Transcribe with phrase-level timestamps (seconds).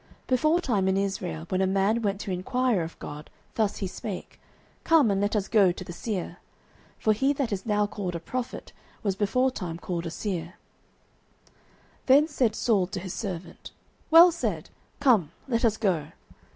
[0.21, 4.41] 09:009:009 (Beforetime in Israel, when a man went to enquire of God, thus he spake,
[4.83, 6.37] Come, and let us go to the seer:
[6.97, 10.55] for he that is now called a Prophet was beforetime called a Seer.)
[12.07, 13.69] 09:009:010 Then said Saul to his servant,
[14.09, 16.07] Well said; come, let us go.